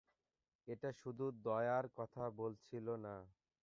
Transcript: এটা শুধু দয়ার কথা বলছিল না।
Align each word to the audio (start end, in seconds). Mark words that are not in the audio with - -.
এটা 0.67 0.89
শুধু 1.01 1.25
দয়ার 1.43 1.85
কথা 1.97 2.23
বলছিল 2.37 2.87
না। 3.05 3.15